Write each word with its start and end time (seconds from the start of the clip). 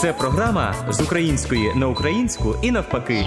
Це 0.00 0.12
програма 0.12 0.74
з 0.88 1.00
української 1.00 1.74
на 1.74 1.88
українську 1.88 2.54
і 2.62 2.70
навпаки. 2.70 3.24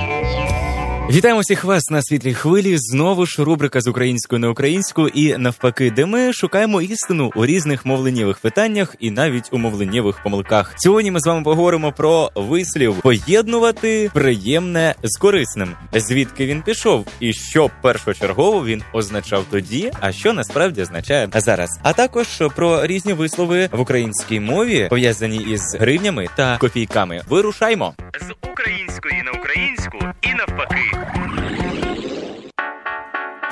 Вітаємо 1.14 1.40
всіх 1.40 1.64
вас 1.64 1.90
на 1.90 2.02
світлій 2.02 2.34
хвилі. 2.34 2.78
Знову 2.78 3.26
ж 3.26 3.44
рубрика 3.44 3.82
з 3.82 3.88
української 3.88 4.42
на 4.42 4.50
українську 4.50 5.08
і 5.08 5.38
навпаки, 5.38 5.92
де 5.92 6.06
ми 6.06 6.34
шукаємо 6.34 6.82
істину 6.82 7.32
у 7.36 7.46
різних 7.46 7.86
мовленнєвих 7.86 8.38
питаннях 8.38 8.96
і 9.00 9.12
навіть 9.12 9.50
у 9.52 9.58
мовленнєвих 9.58 10.24
помилках. 10.24 10.74
Сьогодні 10.78 11.12
ми 11.12 11.20
з 11.20 11.28
вами 11.28 11.44
поговоримо 11.44 11.92
про 11.92 12.32
вислів 12.36 12.96
поєднувати 13.02 14.12
приємне 14.14 14.96
з 15.04 15.18
корисним. 15.18 15.70
Звідки 15.94 16.46
він 16.46 16.62
пішов, 16.62 17.06
і 17.20 17.34
що 17.34 17.70
першочергово 17.82 18.66
він 18.66 18.84
означав 18.94 19.46
тоді, 19.52 19.92
а 20.00 20.12
що 20.12 20.34
насправді 20.34 20.82
означає 20.82 21.30
зараз. 21.34 21.80
А 21.84 21.94
також 21.94 22.28
про 22.56 22.86
різні 22.86 23.14
вислови 23.14 23.70
в 23.72 23.80
українській 23.80 24.40
мові 24.40 24.88
пов'язані 24.90 25.38
із 25.38 25.76
гривнями 25.80 26.28
та 26.36 26.58
копійками. 26.58 27.22
Вирушаймо 27.30 27.94
З 28.22 28.50
української 28.52 29.24
на 29.24 29.32
українську 29.32 29.98
і 30.22 30.34
навпаки. 30.34 30.93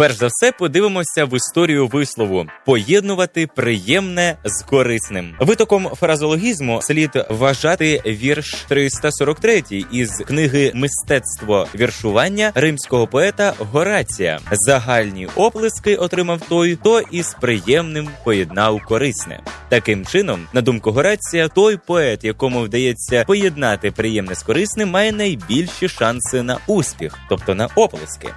Перш 0.02 0.16
за 0.16 0.28
все, 0.28 0.52
подивимося 0.52 1.26
в 1.26 1.36
історію 1.36 1.88
вислову 1.88 2.46
поєднувати 2.66 3.48
приємне 3.48 4.38
з 4.46 4.64
корисним. 4.64 5.36
Витоком 5.40 5.88
фразологізму 5.88 6.82
слід 6.82 7.10
вважати 7.30 8.02
вірш 8.06 8.66
343 8.68 9.64
із 9.92 10.18
книги 10.28 10.72
Мистецтво 10.76 11.68
віршування 11.76 12.52
римського 12.56 13.08
поета 13.08 13.54
Горація. 13.60 14.40
Загальні 14.52 15.28
оплески 15.36 15.96
отримав 15.96 16.42
той, 16.50 16.76
хто 16.76 17.00
із 17.00 17.36
приємним 17.42 18.10
поєднав 18.24 18.82
корисне. 18.86 19.40
Таким 19.70 20.06
чином, 20.06 20.48
на 20.54 20.62
думку 20.62 20.92
Горація, 20.92 21.48
той 21.48 21.78
поет, 21.78 22.24
якому 22.24 22.62
вдається 22.62 23.24
поєднати 23.28 23.92
приємне 23.92 24.36
з 24.36 24.44
корисним, 24.44 24.90
має 24.90 25.12
найбільші 25.12 25.90
шанси 25.90 26.44
на 26.44 26.58
успіх, 26.68 27.18
тобто 27.30 27.56
на 27.56 27.70
оплески. 27.76 28.30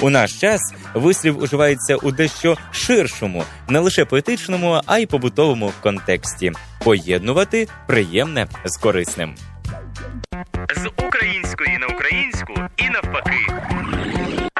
У 0.00 0.10
наш 0.10 0.40
час 0.40 0.60
вислів 0.94 1.42
уживається 1.42 1.96
у 1.96 2.10
дещо 2.10 2.56
ширшому, 2.72 3.44
не 3.68 3.78
лише 3.78 4.04
поетичному, 4.04 4.80
а 4.86 4.98
й 4.98 5.06
побутовому 5.06 5.72
контексті 5.82 6.52
поєднувати 6.84 7.68
приємне 7.86 8.46
з 8.64 8.76
корисним. 8.76 9.34
З 10.76 11.04
української 11.06 11.08
на 11.08 11.18
українську 11.18 11.64
і 11.64 11.78
навпаки. 11.78 11.97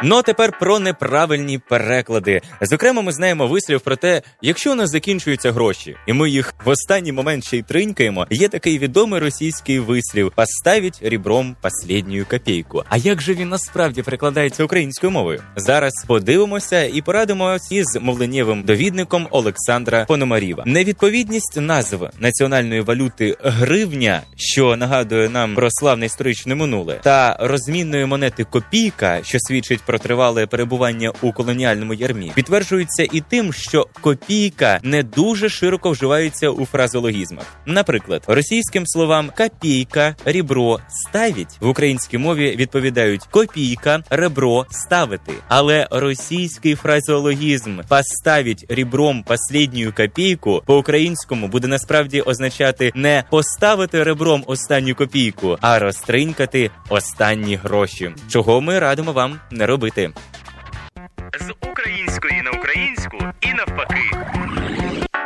Ну 0.03 0.17
а 0.17 0.23
тепер 0.23 0.59
про 0.59 0.79
неправильні 0.79 1.59
переклади. 1.59 2.41
Зокрема, 2.61 3.03
ми 3.03 3.13
знаємо 3.13 3.47
вислів 3.47 3.81
про 3.81 3.97
те, 3.97 4.23
якщо 4.43 4.73
у 4.73 4.75
нас 4.75 4.91
закінчуються 4.91 5.53
гроші, 5.53 5.97
і 6.07 6.13
ми 6.13 6.31
їх 6.31 6.55
в 6.65 6.69
останній 6.69 7.13
момент 7.13 7.45
ще 7.45 7.57
й 7.57 7.63
тринькаємо. 7.63 8.27
Є 8.31 8.49
такий 8.49 8.79
відомий 8.79 9.21
російський 9.21 9.79
вислів 9.79 10.33
«поставить 10.35 10.99
рібром 11.03 11.57
последню 11.61 12.25
копійку. 12.31 12.85
А 12.89 12.97
як 12.97 13.23
же 13.23 13.35
він 13.35 13.49
насправді 13.49 14.03
перекладається 14.03 14.65
українською 14.65 15.11
мовою? 15.11 15.43
Зараз 15.57 15.93
подивимося 16.07 16.85
і 16.85 17.03
порадимося 17.03 17.75
із 17.75 17.99
мовленнєвим 18.01 18.63
довідником 18.63 19.29
Олександра 19.31 20.05
Пономаріва. 20.05 20.63
Невідповідність 20.67 21.57
назв 21.61 22.09
національної 22.21 22.81
валюти 22.81 23.37
гривня, 23.43 24.23
що 24.37 24.77
нагадує 24.77 25.29
нам 25.29 25.55
про 25.55 25.69
славне 25.71 26.07
історичне 26.07 26.55
минуле, 26.55 27.01
та 27.03 27.37
розмінної 27.41 28.07
монети 28.07 28.45
копійка, 28.45 29.21
що 29.23 29.39
свідчить 29.41 29.83
про 29.89 29.99
тривале 29.99 30.47
перебування 30.47 31.13
у 31.23 31.33
колоніальному 31.33 31.95
ярмі, 31.95 32.33
підтверджується 32.35 33.07
і 33.13 33.21
тим, 33.21 33.53
що 33.53 33.87
копійка 34.01 34.81
не 34.83 35.03
дуже 35.03 35.49
широко 35.49 35.91
вживається 35.91 36.51
у 36.51 36.67
фразологізмах. 36.67 37.45
Наприклад, 37.67 38.23
російським 38.27 38.87
словам 38.87 39.31
копійка, 39.37 40.17
рібро, 40.25 40.79
ставіть 40.89 41.57
в 41.61 41.69
українській 41.69 42.19
мові 42.19 42.57
відповідають 42.57 43.25
копійка, 43.31 44.03
ребро, 44.11 44.67
ставити. 44.71 45.33
Але 45.49 45.89
російський 45.91 46.75
фразеологізм 46.75 47.81
поставить 47.89 48.67
рібром 48.69 49.23
последню 49.23 49.93
копійку 49.97 50.63
по 50.67 50.79
українському 50.79 51.49
буде 51.49 51.69
насправді 51.69 52.21
означати 52.21 52.93
не 52.95 53.25
поставити 53.31 54.03
ребром 54.03 54.45
останню 54.47 54.95
копійку, 54.95 55.59
а 55.61 55.79
розтринькати 55.79 56.71
останні 56.89 57.57
гроші, 57.57 58.11
чого 58.29 58.61
ми 58.61 58.79
радимо 58.79 59.13
вам 59.13 59.41
не 59.51 59.67
робити. 59.67 59.78
З 61.41 61.55
української 61.71 62.43
на 62.43 62.51
українську 62.51 63.17
і 63.41 63.53
навпаки. 63.55 64.29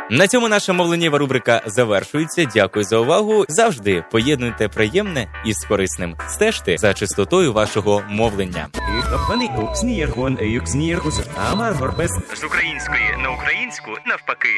На 0.09 0.27
цьому 0.27 0.47
наша 0.47 0.73
мовленєва 0.73 1.17
рубрика 1.17 1.61
завершується. 1.65 2.45
Дякую 2.53 2.85
за 2.85 2.97
увагу. 2.97 3.45
Завжди 3.47 4.03
поєднуйте 4.11 4.67
приємне 4.67 5.27
із 5.45 5.65
корисним. 5.65 6.15
Стежте 6.27 6.77
за 6.77 6.93
чистотою 6.93 7.53
вашого 7.53 8.03
мовлення. 8.09 8.67
З 12.35 12.43
української 12.43 13.17
на 13.23 13.29
українську 13.29 13.91
навпаки. 14.05 14.49